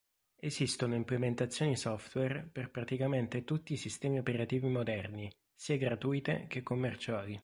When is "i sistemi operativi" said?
3.73-4.67